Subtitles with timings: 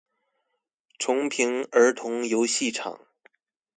[0.97, 3.05] 重平儿童游戏场